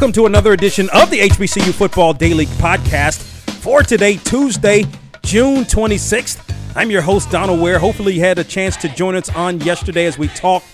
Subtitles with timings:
[0.00, 3.20] Welcome to another edition of the HBCU Football Daily Podcast
[3.60, 4.86] for today, Tuesday,
[5.22, 6.54] June 26th.
[6.74, 7.78] I'm your host, Donal Ware.
[7.78, 10.64] Hopefully, you had a chance to join us on yesterday as we talked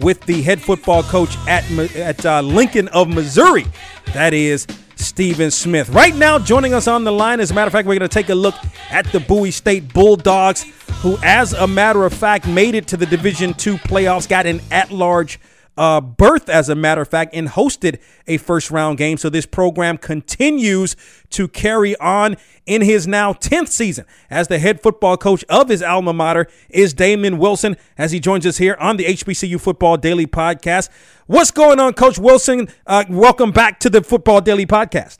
[0.00, 1.64] with the head football coach at,
[1.96, 3.64] at uh, Lincoln of Missouri.
[4.12, 4.66] That is
[4.96, 5.88] Stephen Smith.
[5.88, 8.14] Right now, joining us on the line, as a matter of fact, we're going to
[8.14, 8.54] take a look
[8.90, 10.64] at the Bowie State Bulldogs,
[11.00, 14.60] who, as a matter of fact, made it to the Division II playoffs, got an
[14.70, 15.40] at large
[15.76, 19.16] uh, berth, as a matter of fact, and hosted a first round game.
[19.16, 20.96] So this program continues
[21.30, 25.82] to carry on in his now 10th season as the head football coach of his
[25.82, 30.26] alma mater is Damon Wilson as he joins us here on the HBCU Football Daily
[30.26, 30.88] Podcast.
[31.26, 32.68] What's going on, Coach Wilson?
[32.86, 35.18] Uh, welcome back to the Football Daily Podcast.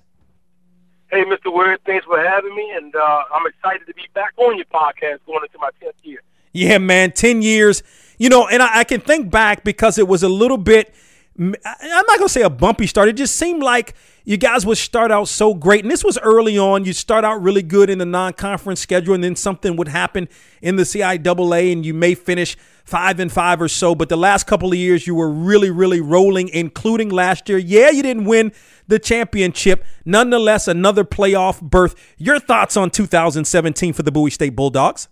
[1.10, 1.52] Hey, Mr.
[1.54, 5.20] Word, thanks for having me, and uh, I'm excited to be back on your podcast
[5.26, 6.22] going into my 10th year.
[6.52, 7.82] Yeah, man, 10 years.
[8.18, 10.94] You know, and I, I can think back because it was a little bit,
[11.38, 13.08] I'm not going to say a bumpy start.
[13.08, 15.82] It just seemed like you guys would start out so great.
[15.82, 16.84] And this was early on.
[16.84, 20.28] You'd start out really good in the non conference schedule, and then something would happen
[20.62, 23.96] in the CIAA, and you may finish five and five or so.
[23.96, 27.58] But the last couple of years, you were really, really rolling, including last year.
[27.58, 28.52] Yeah, you didn't win
[28.86, 29.84] the championship.
[30.04, 31.96] Nonetheless, another playoff berth.
[32.16, 35.08] Your thoughts on 2017 for the Bowie State Bulldogs?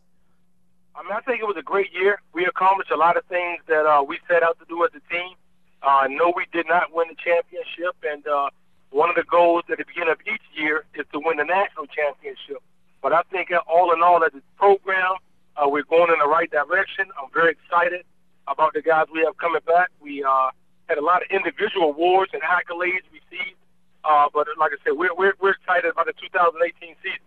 [1.13, 2.21] I think it was a great year.
[2.33, 5.13] We accomplished a lot of things that uh, we set out to do as a
[5.13, 5.35] team.
[5.83, 8.51] Uh, no, we did not win the championship, and uh,
[8.91, 11.87] one of the goals at the beginning of each year is to win the national
[11.87, 12.63] championship.
[13.03, 15.17] But I think all in all, as a program,
[15.57, 17.07] uh, we're going in the right direction.
[17.21, 18.05] I'm very excited
[18.47, 19.91] about the guys we have coming back.
[20.01, 20.51] We uh,
[20.89, 23.59] had a lot of individual awards and accolades received.
[24.05, 27.19] Uh, but like I said, we're, we're, we're excited about the 2018 season.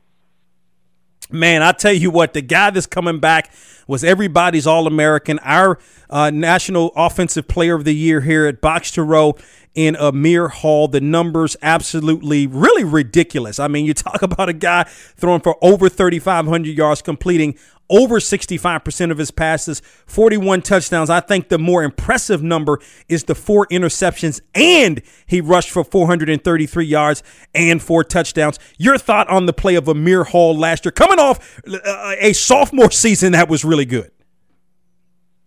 [1.31, 3.51] Man, I tell you what, the guy that's coming back
[3.87, 8.91] was everybody's All American, our uh, National Offensive Player of the Year here at Box
[8.91, 9.35] to Row
[9.73, 10.87] in Amir Hall.
[10.87, 13.59] The numbers absolutely really ridiculous.
[13.59, 17.57] I mean, you talk about a guy throwing for over 3,500 yards, completing
[17.89, 21.09] over 65% of his passes, 41 touchdowns.
[21.09, 26.85] I think the more impressive number is the four interceptions, and he rushed for 433
[26.85, 28.59] yards and four touchdowns.
[28.77, 32.91] Your thought on the play of Amir Hall last year, coming off uh, a sophomore
[32.91, 34.11] season that was really good?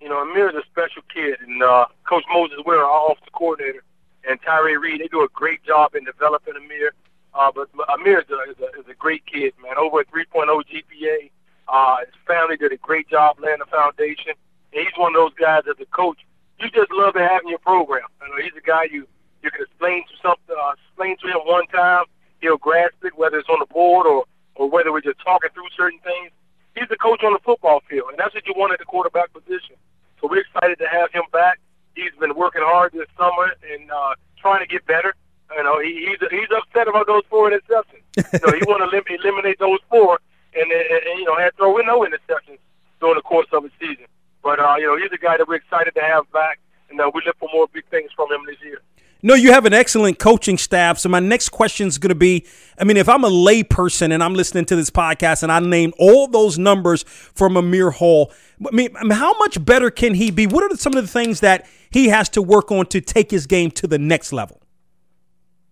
[0.00, 3.82] You know, Amir is a special kid, and uh, Coach Moses Ware, our offensive coordinator,
[4.28, 6.93] and Tyree Reed, they do a great job in developing Amir.
[7.34, 9.77] Uh, but Amir is a, is, a, is a great kid, man.
[9.77, 11.31] Over a 3.0 GPA.
[11.69, 14.33] Uh, his family did a great job laying the foundation.
[14.73, 16.19] And he's one of those guys as a coach,
[16.61, 18.06] you just love to have in your program.
[18.23, 19.06] You know, he's a guy you
[19.43, 22.05] you can explain to something, uh, explain to him one time,
[22.41, 24.25] he'll grasp it, whether it's on the board or
[24.57, 26.33] or whether we're just talking through certain things.
[26.75, 29.33] He's the coach on the football field, and that's what you want at the quarterback
[29.33, 29.77] position.
[30.21, 31.61] So we're excited to have him back.
[31.95, 35.15] He's been working hard this summer and uh, trying to get better.
[35.57, 38.03] You know, he, he's he's upset about those four interceptions.
[38.17, 40.19] know, he want to lim- eliminate those four
[40.54, 42.59] and, and, and you know had throw in no interceptions
[43.00, 44.06] during the course of the season.
[44.42, 46.59] But uh, you know he's a guy that we're excited to have back,
[46.91, 48.81] and uh, we look for more big things from him this year.
[49.20, 50.97] No, you have an excellent coaching staff.
[50.98, 52.47] So my next question is going to be:
[52.78, 55.92] I mean, if I'm a layperson and I'm listening to this podcast and I name
[55.98, 58.32] all those numbers from Amir Hall,
[58.65, 60.47] I mean, I mean, how much better can he be?
[60.47, 63.47] What are some of the things that he has to work on to take his
[63.47, 64.60] game to the next level?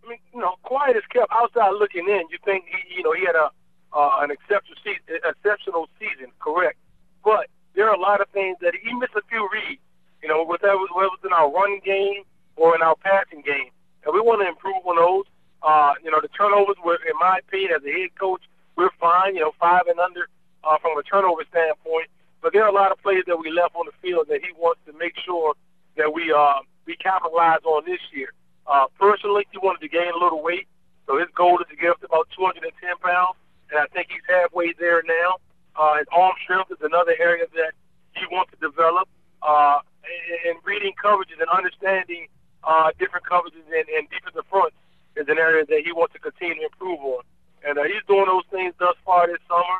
[0.04, 2.24] I mean, you know, quiet is kept outside looking in.
[2.30, 3.50] You think he, you know, he had a
[3.96, 6.76] uh, an exceptional season, exceptional season, correct.
[7.24, 9.80] But there are a lot of things that he missed a few reads.
[10.22, 12.24] You know, whether it was in our running game
[12.56, 13.70] or in our passing game,
[14.04, 15.24] and we want to improve on those.
[15.62, 18.42] Uh, you know, the turnovers were, in my opinion, as a head coach,
[18.76, 19.34] we're fine.
[19.34, 20.28] You know, five and under
[20.64, 22.08] uh, from a turnover standpoint.
[22.42, 24.52] But there are a lot of players that we left on the field that he
[24.58, 25.54] wants to make sure
[25.96, 28.32] that we uh, we capitalize on this year.
[28.66, 30.66] Uh, personally, he wanted to gain a little weight,
[31.06, 33.36] so his goal is to get up to about 210 pounds
[33.70, 33.86] and I
[34.66, 35.36] halfway there now.
[35.76, 37.72] Uh, his arm strength is another area that
[38.14, 39.08] he wants to develop.
[39.42, 39.78] Uh,
[40.46, 42.26] and, reading coverages and understanding
[42.64, 44.74] uh, different coverages and, and defensive fronts
[45.14, 47.22] is an area that he wants to continue to improve on.
[47.66, 49.78] And uh, he's doing those things thus far this summer.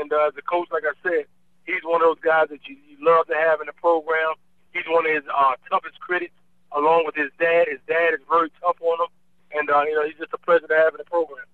[0.00, 1.26] And uh, as a coach, like I said,
[1.66, 4.34] he's one of those guys that you, you love to have in the program.
[4.72, 6.34] He's one of his uh, toughest critics,
[6.72, 7.68] along with his dad.
[7.70, 9.10] His dad is very tough on him,
[9.54, 11.46] and uh, you know he's just a pleasure to have in the program.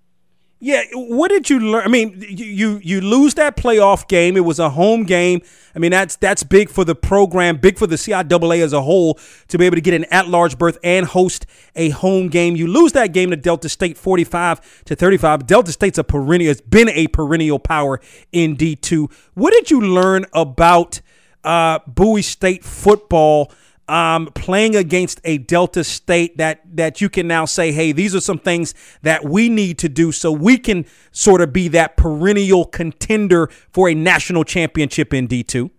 [0.62, 1.84] Yeah, what did you learn?
[1.84, 4.36] I mean, you you lose that playoff game.
[4.36, 5.40] It was a home game.
[5.74, 9.18] I mean, that's that's big for the program, big for the CIAA as a whole
[9.48, 11.46] to be able to get an at-large berth and host
[11.76, 12.56] a home game.
[12.56, 15.46] You lose that game to Delta State, forty-five to thirty-five.
[15.46, 16.50] Delta State's a perennial.
[16.50, 17.98] It's been a perennial power
[18.30, 19.08] in D two.
[19.32, 21.00] What did you learn about
[21.42, 23.50] uh, Bowie State football?
[23.90, 28.20] Um, playing against a Delta State that that you can now say, hey, these are
[28.20, 28.72] some things
[29.02, 33.88] that we need to do so we can sort of be that perennial contender for
[33.88, 35.72] a national championship in D two?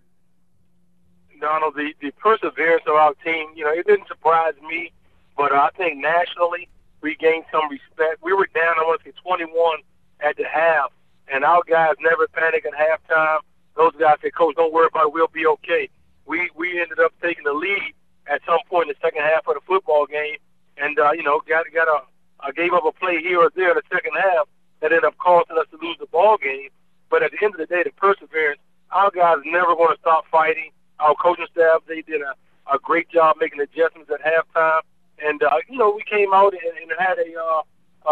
[1.40, 4.92] Donal, the, the perseverance of our team, you know, it didn't surprise me,
[5.34, 6.68] but I think nationally
[7.00, 8.22] we gained some respect.
[8.22, 9.78] We were down, I want to say, 21
[10.20, 10.92] at the half,
[11.28, 13.38] and our guys never panic at halftime.
[13.74, 15.12] Those guys said, Coach, don't worry about it.
[15.14, 15.88] We'll be okay.
[16.26, 17.94] We we ended up taking the lead
[18.26, 20.36] at some point in the second half of the football game,
[20.76, 23.76] and uh, you know got got a gave up a play here or there in
[23.76, 24.48] the second half
[24.80, 26.68] that ended up causing us to lose the ball game.
[27.08, 28.58] But at the end of the day, the perseverance,
[28.90, 30.70] our guys never going to stop fighting.
[30.98, 32.34] Our coaching staff, they did a,
[32.72, 34.80] a great job making adjustments at halftime,
[35.18, 37.62] and uh, you know we came out and, and had a uh,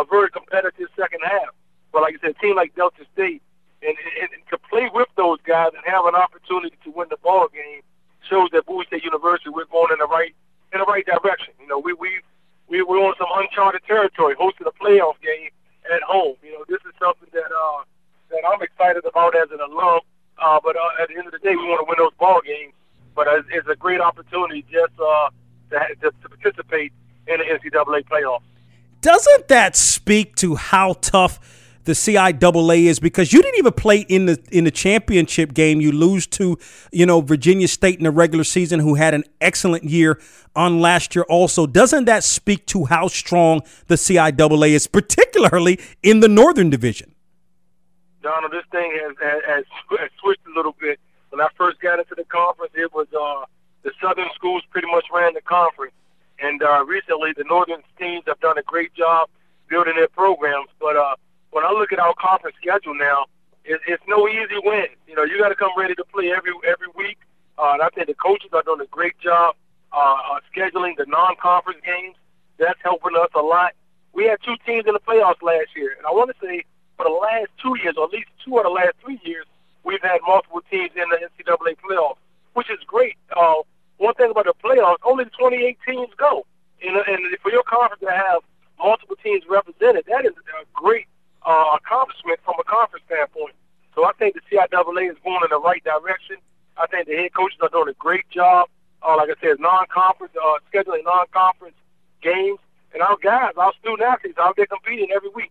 [0.00, 1.54] a very competitive second half.
[1.92, 3.42] But like I said, a team like Delta State,
[3.82, 7.16] and, and, and to play with those guys and have an opportunity to win the
[7.18, 7.82] ball game
[8.30, 10.34] shows that Bowie State University we're going in the right
[10.72, 11.52] in the right direction.
[11.60, 12.20] You know, we we
[12.68, 15.50] we we're on some uncharted territory, hosting a playoff game
[15.92, 16.36] at home.
[16.42, 17.82] You know, this is something that uh
[18.30, 20.00] that I'm excited about as an alum.
[20.38, 22.40] Uh, but uh, at the end of the day, we want to win those ball
[22.40, 22.72] games.
[23.14, 25.28] But uh, it's a great opportunity just uh,
[25.70, 26.92] to, to, to participate
[27.26, 28.42] in the NCAA playoffs.
[29.02, 31.59] Doesn't that speak to how tough?
[31.84, 35.80] The CIAA is because you didn't even play in the in the championship game.
[35.80, 36.58] You lose to
[36.92, 40.20] you know Virginia State in the regular season, who had an excellent year
[40.54, 41.24] on last year.
[41.28, 47.14] Also, doesn't that speak to how strong the CIAA is, particularly in the Northern Division?
[48.22, 49.16] Donal, this thing has,
[49.46, 49.64] has,
[49.98, 51.00] has switched a little bit.
[51.30, 53.46] When I first got into the conference, it was uh,
[53.82, 55.94] the Southern schools pretty much ran the conference,
[56.40, 59.30] and uh, recently the Northern teams have done a great job
[59.68, 60.96] building their programs, but.
[60.96, 61.16] Uh,
[61.50, 63.26] when I look at our conference schedule now,
[63.64, 64.86] it, it's no easy win.
[65.06, 67.18] You know, you got to come ready to play every every week.
[67.58, 69.54] Uh, and I think the coaches are doing a great job
[69.92, 72.16] uh, uh, scheduling the non-conference games.
[72.58, 73.72] That's helping us a lot.
[74.12, 76.64] We had two teams in the playoffs last year, and I want to say
[76.96, 79.46] for the last two years, or at least two of the last three years,
[79.84, 82.18] we've had multiple teams in the NCAA playoffs,
[82.54, 83.16] which is great.
[83.34, 83.62] Uh,
[83.96, 86.44] one thing about the playoffs, only 28 teams go.
[86.82, 88.42] And, and for your conference to have
[88.78, 91.06] multiple teams represented, that is a great
[91.46, 93.54] uh, accomplishment from a conference standpoint.
[93.94, 96.36] So I think the CIAA is going in the right direction.
[96.76, 98.68] I think the head coaches are doing a great job.
[99.02, 99.58] Uh, like I said,
[99.94, 101.76] non-conference, uh, scheduling non-conference
[102.22, 102.58] games.
[102.92, 105.49] And our guys, our student athletes, out there competing every week.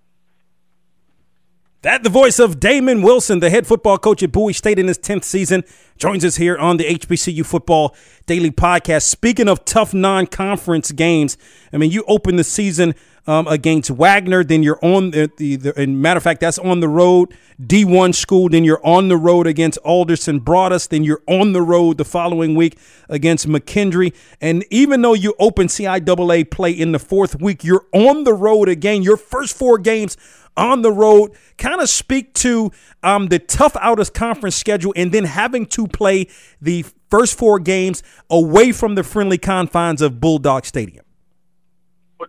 [1.81, 4.97] That the voice of Damon Wilson, the head football coach at Bowie State in his
[4.97, 5.63] 10th season,
[5.97, 7.95] joins us here on the HBCU Football
[8.25, 9.03] Daily Podcast.
[9.03, 11.37] Speaking of tough non conference games,
[11.71, 12.95] I mean, you open the season
[13.27, 16.81] um, against Wagner, then you're on the, the, the and matter of fact, that's on
[16.81, 17.33] the road.
[17.61, 21.97] D1 school, then you're on the road against Alderson Broaddus, then you're on the road
[21.97, 22.77] the following week
[23.07, 24.13] against McKendree.
[24.41, 28.67] And even though you open CIAA play in the fourth week, you're on the road
[28.67, 29.01] again.
[29.01, 30.17] Your first four games
[30.59, 32.71] on the road kind of speak to
[33.01, 36.27] um, the tough out of conference schedule and then having to play
[36.61, 41.05] the first four games away from the friendly confines of Bulldog Stadium.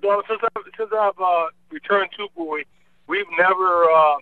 [0.01, 2.67] Donal, since I've, since I've uh, returned to Bowie,
[3.07, 4.17] we've never uh,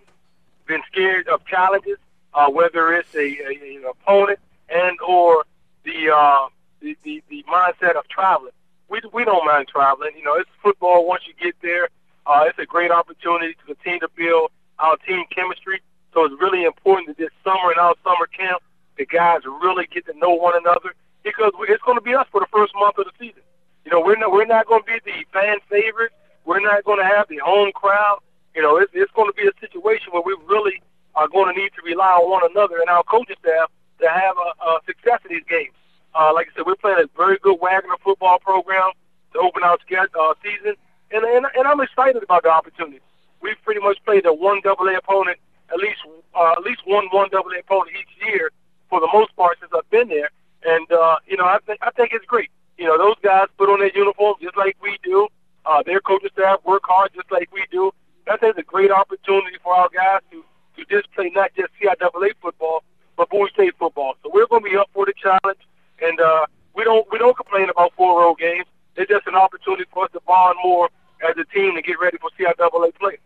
[0.67, 1.99] been scared of challenges,
[2.35, 4.39] uh, whether it's a, a, an opponent
[4.69, 5.45] and or
[5.85, 6.49] the, uh,
[6.81, 8.53] the, the the mindset of traveling.
[8.89, 10.13] We we don't mind traveling.
[10.17, 11.07] You know, it's football.
[11.07, 11.89] Once you get there,
[12.29, 15.81] uh, it's a great opportunity to continue to build our team chemistry.
[16.13, 18.63] So it's really important that this summer and our summer camp,
[18.99, 20.93] the guys really get to know one another
[21.25, 23.43] because it's going to be us for the first month of the season.
[23.85, 26.13] You know, we're not we're not going to be the fan favorite.
[26.45, 28.21] We're not going to have the home crowd.
[28.55, 30.83] You know, it's, it's going to be a situation where we really
[31.15, 33.71] are going to need to rely on one another and our coaching staff
[34.01, 35.75] to have a, a success in these games.
[36.15, 38.93] Uh, like I said, we're playing a very good Wagner football program
[39.33, 40.75] to open our uh, season,
[41.11, 43.01] and, and and I'm excited about the opportunity.
[43.41, 45.39] We've pretty much played a one double A opponent,
[45.71, 46.01] at least
[46.35, 48.51] uh, at least one one double A opponent each year
[48.91, 50.31] for the most part since I've been there,
[50.65, 52.51] and uh, you know I think I think it's great.
[52.79, 55.29] You know, those guys put on their uniforms just like we do.
[55.67, 57.93] Uh, their coaching staff work hard just like we do.
[58.27, 60.45] That is a great opportunity for our guys to,
[60.77, 62.85] to just play not just CIAA football,
[63.17, 64.15] but Bowie State football.
[64.23, 65.59] So we're going to be up for the challenge,
[66.01, 68.67] and uh, we don't we don't complain about four road games.
[68.97, 70.89] It's just an opportunity for us to bond more
[71.29, 73.19] as a team to get ready for CIAA play.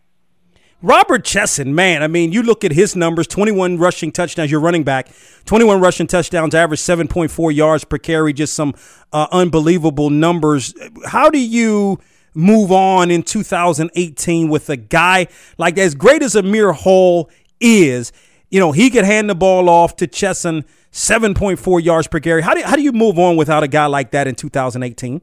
[0.84, 4.82] Robert Chesson, man, I mean, you look at his numbers 21 rushing touchdowns, your running
[4.82, 5.08] back,
[5.44, 8.74] 21 rushing touchdowns, average 7.4 yards per carry, just some
[9.12, 10.74] uh, unbelievable numbers.
[11.06, 12.00] How do you
[12.34, 17.30] move on in 2018 with a guy like as great as Amir Hall
[17.60, 18.10] is?
[18.50, 22.42] You know, he could hand the ball off to Chesson 7.4 yards per carry.
[22.42, 25.22] How do, how do you move on without a guy like that in 2018?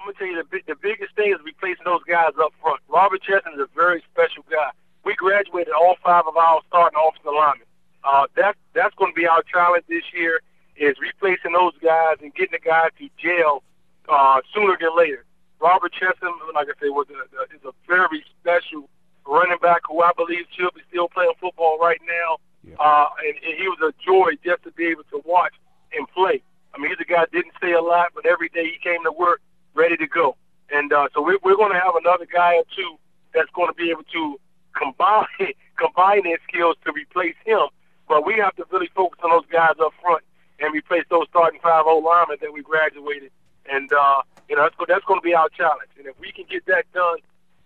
[0.00, 2.80] I'm to tell you the, the biggest thing is replacing those guys up front.
[2.88, 4.70] Robert Chesson is a very special guy.
[5.04, 7.66] We graduated all five of our starting offensive linemen.
[8.04, 10.40] Uh, that, that's going to be our challenge this year
[10.76, 13.62] is replacing those guys and getting the guys to jail
[14.08, 15.24] uh, sooner than later.
[15.60, 18.88] Robert Chesson, like I said, was a, is a very special
[19.26, 22.38] running back who I believe should be still playing football right now.
[22.64, 22.76] Yeah.
[22.80, 25.52] Uh, and, and he was a joy just to be able to watch
[25.92, 26.42] and play.
[26.74, 29.02] I mean, he's a guy that didn't say a lot, but every day he came
[29.04, 29.42] to work
[29.74, 30.36] ready to go.
[30.70, 32.98] And uh, so we're, we're going to have another guy or two
[33.34, 34.40] that's going to be able to
[34.72, 35.26] combine
[35.76, 37.68] combine their skills to replace him.
[38.08, 40.22] But we have to really focus on those guys up front
[40.58, 43.30] and replace those starting five old linemen that we graduated.
[43.70, 45.90] And uh, you know that's that's going to be our challenge.
[45.98, 47.18] And if we can get that done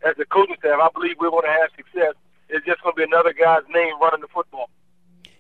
[0.04, 2.14] as a coaching staff, I believe we're going to have success.
[2.48, 4.68] It's just going to be another guy's name running the football.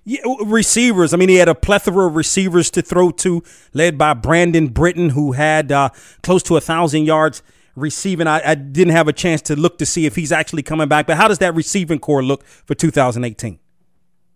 [0.04, 1.14] Yeah, receivers.
[1.14, 3.42] I mean, he had a plethora of receivers to throw to,
[3.72, 5.88] led by Brandon Britton, who had uh,
[6.22, 7.42] close to a thousand yards
[7.74, 8.26] receiving.
[8.26, 11.06] I, I, didn't have a chance to look to see if he's actually coming back.
[11.06, 13.58] But how does that receiving core look for 2018?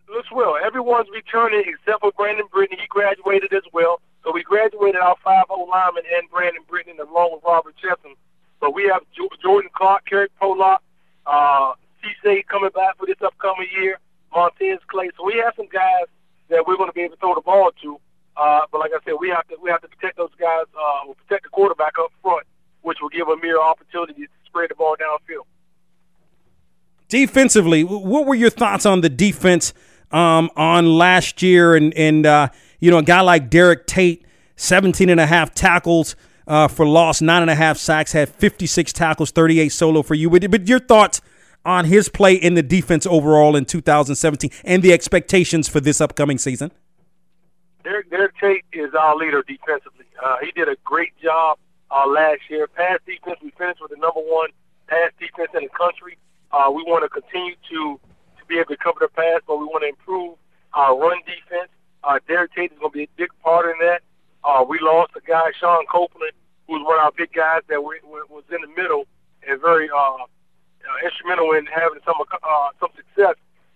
[0.09, 0.57] Looks well.
[0.65, 2.79] Everyone's returning except for Brandon Britton.
[2.79, 4.01] He graduated as well.
[4.25, 8.15] So we graduated our 5 0 lineman and Brandon Britton along with Robert Chesson.
[8.61, 9.03] But we have
[9.43, 10.83] Jordan Clark, Kerry Pollock,
[11.27, 11.75] uh,
[12.25, 12.43] C.
[12.49, 13.99] coming back for this upcoming year.
[14.35, 15.11] Montez Clay.
[15.17, 16.07] So we have some guys
[16.49, 18.01] that we're going to be able to throw the ball to.
[18.37, 20.67] Uh, but like I said, we have to we have to protect those guys.
[20.75, 22.47] Uh, we'll protect the quarterback up front,
[22.83, 25.45] which will give Amir opportunity to spread the ball downfield.
[27.09, 29.73] Defensively, what were your thoughts on the defense
[30.13, 31.75] um, on last year?
[31.75, 34.25] And and uh, you know, a guy like Derek Tate,
[34.57, 36.17] 17 and a half tackles.
[36.47, 40.31] Uh, for loss, nine and a half sacks, had 56 tackles, 38 solo for you.
[40.31, 41.21] But, but your thoughts
[41.69, 46.39] on his play in the defense overall in 2017 and the expectations for this upcoming
[46.39, 46.73] season?
[47.85, 50.07] Derek, Derek Tate is our leader defensively.
[50.25, 51.59] Uh, he did a great job
[51.91, 52.67] uh, last year.
[52.67, 54.49] Pass defense, we finished with the number one
[54.87, 56.17] pass defense in the country.
[56.53, 58.01] Uh, we want to continue to,
[58.39, 60.37] to be able to cover the pass, but we want to improve
[60.73, 61.69] our run defense.
[62.03, 64.01] Uh, Derek Tate is going to be a big part in that.
[64.43, 66.33] Uh, we lost a guy, Sean Copeland,
[66.67, 69.05] who's one of our big guys that we, we, was in the middle
[69.47, 70.25] and very uh,
[71.05, 73.35] instrumental in having some uh, some success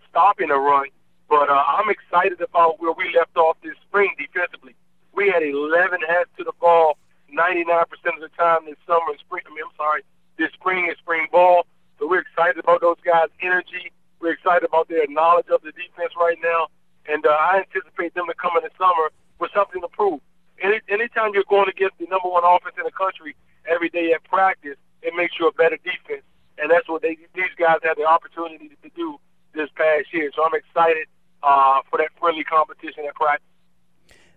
[0.08, 0.86] stopping the run.
[1.28, 4.74] But uh, I'm excited about where we left off this spring defensively.
[5.14, 6.98] We had 11 heads to the ball
[7.32, 9.42] 99% of the time this summer and spring.
[9.46, 10.02] I mean, I'm sorry,
[10.36, 11.66] this spring and spring ball.
[11.98, 13.92] So we're excited about those guys' energy.
[14.20, 16.68] We're excited about their knowledge of the defense right now.
[17.08, 20.20] And uh, I anticipate them to come in the summer with something to prove.
[20.60, 23.34] Any, anytime you're going against the number one offense in the country
[23.66, 26.22] every day at practice, it makes you a better defense
[26.62, 29.19] and that's what they these guys had the opportunity to do
[29.52, 30.31] this past year.
[30.35, 31.09] So I'm excited
[31.42, 33.47] uh, for that friendly competition at practice.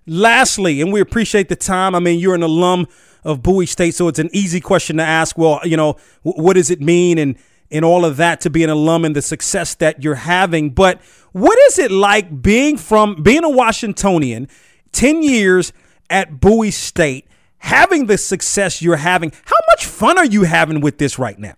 [0.07, 1.95] Lastly, and we appreciate the time.
[1.95, 2.87] I mean, you're an alum
[3.23, 5.37] of Bowie State, so it's an easy question to ask.
[5.37, 7.37] Well, you know, what does it mean and
[7.71, 10.69] and all of that to be an alum and the success that you're having.
[10.69, 11.01] But
[11.31, 14.47] what is it like being from being a Washingtonian,
[14.91, 15.73] 10 years
[16.09, 17.27] at Bowie State,
[17.57, 19.31] having the success you're having?
[19.45, 21.55] How much fun are you having with this right now?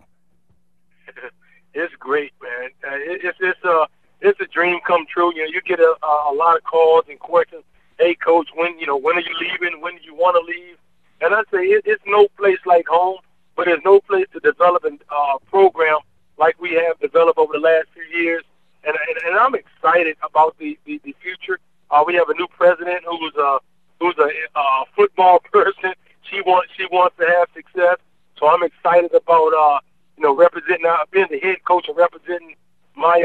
[1.78, 2.70] It's great, man.
[2.84, 3.88] Uh, it, it's it's a
[4.22, 5.34] it's a dream come true.
[5.34, 7.64] You know, you get a, a lot of calls and questions.
[8.00, 9.80] Hey, coach, when you know when are you leaving?
[9.82, 10.78] When do you want to leave?
[11.22, 13.20] And I say it, it's no place like home,
[13.56, 15.98] but there's no place to develop a uh, program
[16.38, 18.44] like we have developed over the last few years.
[18.84, 21.60] And and, and I'm excited about the the, the future.
[21.92, 23.60] Uh, we have a new president who's a
[24.00, 25.94] who's a uh, football person.
[26.30, 27.98] She wants she wants to have success.
[28.40, 29.80] So I'm excited about uh,
[30.18, 32.56] you know, representing, uh, being the head coach and representing
[32.96, 33.24] my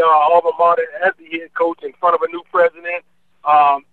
[0.61, 3.05] uh, as the head coach in front of a new president.
[3.45, 3.85] Um,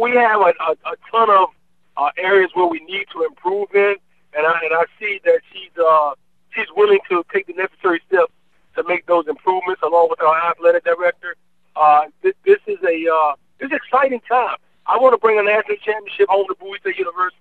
[0.00, 1.48] we have a, a, a ton of
[1.96, 3.96] uh, areas where we need to improve in,
[4.34, 6.14] and I and I see that she's uh,
[6.54, 8.32] she's willing to take the necessary steps
[8.76, 11.34] to make those improvements, along with our athletic director.
[11.76, 14.56] Uh, this, this is a uh, this is exciting time.
[14.86, 17.40] I want to bring a national championship home to Bowie State University,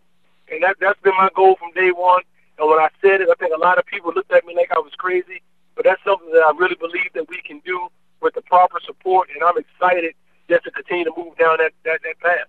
[0.51, 2.23] and that that's been my goal from day one.
[2.57, 4.71] And when I said it, I think a lot of people looked at me like
[4.75, 5.41] I was crazy.
[5.79, 7.87] But that's something that I really believe that we can do
[8.21, 9.29] with the proper support.
[9.33, 10.13] And I'm excited
[10.49, 12.47] just to continue to move down that, that, that path.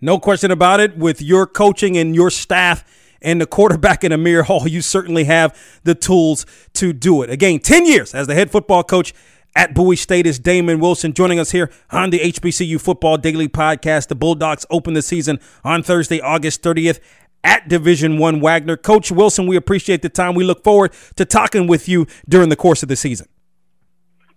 [0.00, 0.98] No question about it.
[0.98, 2.84] With your coaching and your staff
[3.22, 7.30] and the quarterback in Amir Hall, you certainly have the tools to do it.
[7.30, 9.14] Again, 10 years as the head football coach
[9.54, 14.08] at Bowie State is Damon Wilson joining us here on the HBCU Football Daily Podcast.
[14.08, 16.98] The Bulldogs open the season on Thursday, August 30th
[17.44, 18.76] at Division One Wagner.
[18.76, 20.34] Coach Wilson, we appreciate the time.
[20.34, 23.28] We look forward to talking with you during the course of the season.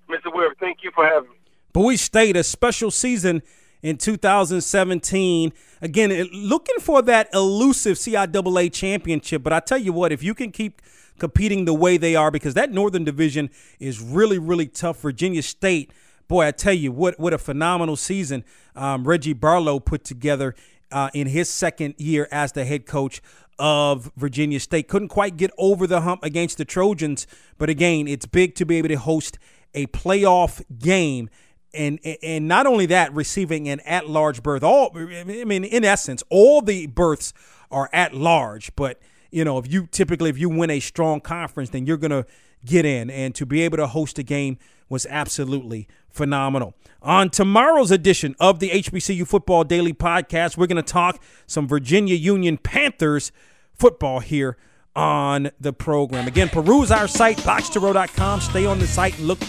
[0.09, 0.33] Mr.
[0.33, 1.35] Ware, thank you for having me.
[1.73, 3.41] Bowie State, a special season
[3.81, 5.53] in 2017.
[5.81, 9.43] Again, looking for that elusive CIAA championship.
[9.43, 10.81] But I tell you what, if you can keep
[11.19, 13.49] competing the way they are, because that Northern Division
[13.79, 15.01] is really, really tough.
[15.01, 15.91] Virginia State,
[16.27, 18.43] boy, I tell you what, what a phenomenal season
[18.75, 20.55] um, Reggie Barlow put together
[20.91, 23.21] uh, in his second year as the head coach
[23.59, 24.87] of Virginia State.
[24.87, 27.27] Couldn't quite get over the hump against the Trojans,
[27.57, 29.37] but again, it's big to be able to host
[29.73, 31.29] a playoff game.
[31.73, 34.63] And, and not only that, receiving an at large berth.
[34.63, 37.33] All I mean, in essence, all the berths
[37.69, 38.75] are at large.
[38.75, 38.99] But
[39.31, 42.25] you know, if you typically if you win a strong conference, then you're gonna
[42.65, 43.09] get in.
[43.09, 44.57] And to be able to host a game
[44.89, 46.73] was absolutely phenomenal.
[47.01, 52.15] On tomorrow's edition of the HBCU Football Daily Podcast, we're going to talk some Virginia
[52.15, 53.31] Union Panthers
[53.73, 54.57] football here
[54.95, 56.27] on the program.
[56.27, 58.41] Again, peruse our site, boxtorow.com.
[58.41, 59.39] Stay on the site and look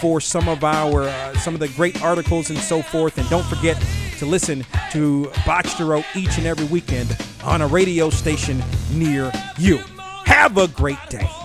[0.00, 3.18] for some of our uh, some of the great articles and so forth.
[3.18, 3.80] And don't forget
[4.18, 9.30] to listen to Box to Row each and every weekend on a radio station near
[9.58, 9.78] you.
[10.24, 11.43] Have a great day.